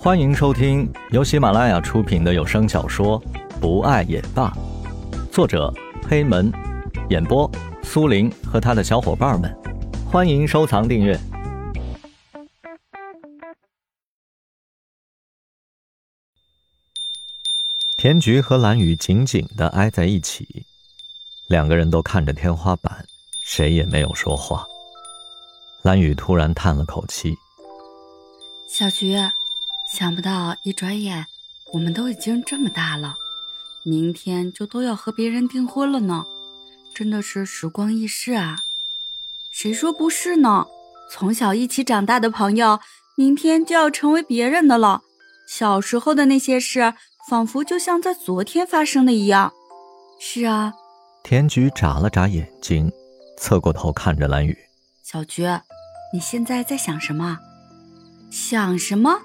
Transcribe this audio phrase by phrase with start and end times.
[0.00, 3.20] 欢迎收听由喜马拉雅出品的有声小说
[3.58, 4.48] 《不爱也罢》，
[5.32, 5.74] 作者
[6.08, 6.52] 黑门，
[7.10, 7.50] 演播
[7.82, 9.52] 苏林和他的小伙伴们。
[10.08, 11.18] 欢迎收藏订阅。
[17.96, 20.64] 田菊和蓝雨紧紧的挨在一起，
[21.48, 23.04] 两个人都看着天花板，
[23.42, 24.64] 谁也没有说话。
[25.82, 27.36] 蓝雨突然叹了口气
[28.70, 29.16] ：“小菊。”
[29.88, 31.26] 想不到一转眼，
[31.72, 33.16] 我们都已经这么大了，
[33.82, 36.26] 明天就都要和别人订婚了呢，
[36.94, 38.58] 真的是时光易逝啊！
[39.50, 40.66] 谁说不是呢？
[41.10, 42.80] 从小一起长大的朋友，
[43.16, 45.00] 明天就要成为别人的了。
[45.48, 46.92] 小时候的那些事，
[47.26, 49.54] 仿佛就像在昨天发生的一样。
[50.20, 50.74] 是啊，
[51.24, 52.92] 田菊眨了眨眼睛，
[53.38, 54.54] 侧过头看着蓝雨
[55.02, 55.44] ：“小菊，
[56.12, 57.38] 你现在在想什么？
[58.30, 59.22] 想什么？”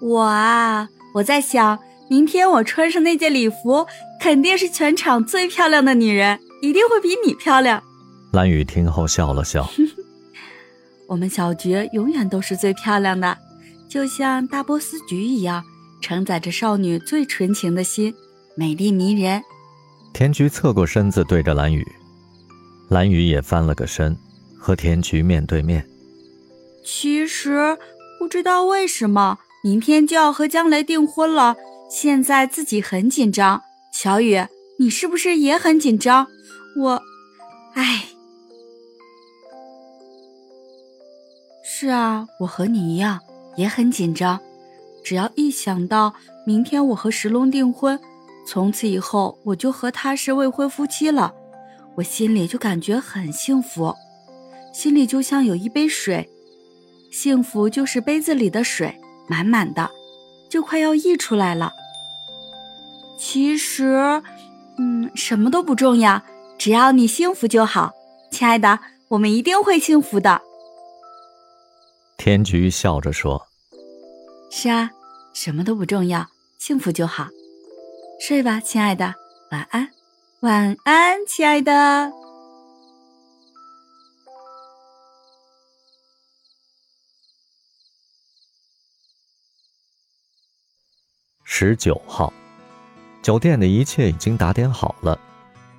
[0.00, 3.86] 我啊，我在想，明天我穿上那件礼服，
[4.20, 7.82] 肯定是全场最漂亮的女人，一定会比你漂亮。
[8.32, 9.68] 蓝雨听后笑了笑。
[11.08, 13.36] 我们小菊永远都是最漂亮的，
[13.88, 15.64] 就像大波斯菊一样，
[16.00, 18.14] 承载着少女最纯情的心，
[18.54, 19.42] 美丽迷人。
[20.12, 21.84] 田菊侧过身子对着蓝雨，
[22.88, 24.16] 蓝雨也翻了个身，
[24.58, 25.86] 和田菊面对面。
[26.84, 27.76] 其实
[28.18, 29.38] 不知道为什么。
[29.68, 31.54] 明天就要和江雷订婚了，
[31.90, 33.62] 现在自己很紧张。
[33.92, 34.46] 小雨，
[34.78, 36.26] 你是不是也很紧张？
[36.74, 37.02] 我，
[37.74, 38.06] 唉，
[41.62, 43.20] 是啊，我和你一样
[43.58, 44.40] 也很紧张。
[45.04, 46.14] 只要一想到
[46.46, 48.00] 明天我和石龙订婚，
[48.46, 51.34] 从此以后我就和他是未婚夫妻了，
[51.96, 53.94] 我心里就感觉很幸福，
[54.72, 56.26] 心里就像有一杯水，
[57.12, 58.98] 幸福就是杯子里的水。
[59.28, 59.90] 满满的，
[60.48, 61.72] 就快要溢出来了。
[63.18, 64.22] 其实，
[64.78, 66.22] 嗯，什么都不重要，
[66.56, 67.92] 只要你幸福就好，
[68.30, 68.78] 亲爱的，
[69.08, 70.40] 我们一定会幸福的。
[72.16, 73.46] 天菊笑着说
[74.50, 74.90] ：“是啊，
[75.32, 76.26] 什么都不重要，
[76.58, 77.28] 幸福就好。
[78.20, 79.14] 睡吧，亲爱的，
[79.50, 79.88] 晚安，
[80.40, 82.12] 晚安，亲爱的。”
[91.60, 92.32] 十九号，
[93.20, 95.18] 酒店的一切已经打点好了。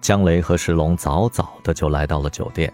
[0.00, 2.72] 江雷和石龙早早的就来到了酒店，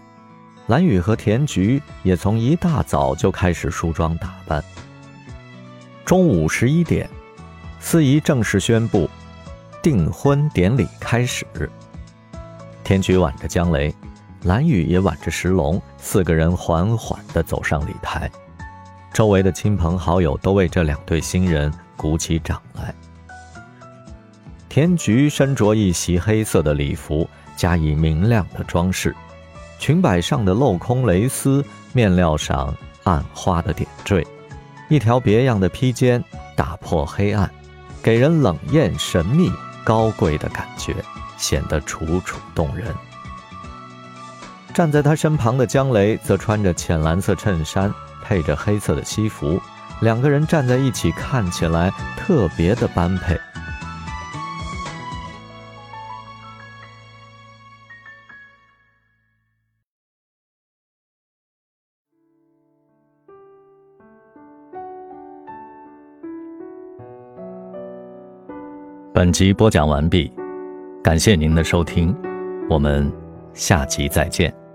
[0.65, 4.63] 蓝雨和田菊也从一大早就开始梳妆打扮。
[6.05, 7.07] 中午十一点，
[7.79, 9.07] 司仪正式宣布，
[9.83, 11.45] 订婚典礼开始。
[12.83, 13.93] 田菊挽着江雷，
[14.41, 18.27] 蓝雨也挽着石龙，四个人缓缓地走上礼台。
[19.13, 21.71] 周围的亲朋好友都为这两对新人。
[21.97, 22.93] 鼓起掌来。
[24.69, 29.15] 田菊身着一袭黑色的礼服，加以明亮的装饰，
[29.79, 32.71] 裙摆上的镂空蕾丝，面料上
[33.03, 34.23] 暗花的点缀，
[34.89, 36.23] 一条别样的披肩
[36.55, 37.49] 打破黑暗，
[38.03, 39.51] 给人冷艳神秘、
[39.83, 40.93] 高贵的感觉，
[41.35, 42.93] 显得楚楚动人。
[44.71, 47.91] 站在他身旁的江雷则穿着浅蓝色衬衫，
[48.27, 49.57] 配着黑色的西服。
[50.01, 53.39] 两个人站在一起，看起来特别的般配。
[69.13, 70.31] 本集播讲完毕，
[71.03, 72.15] 感谢您的收听，
[72.69, 73.11] 我们
[73.51, 74.66] 下集再见。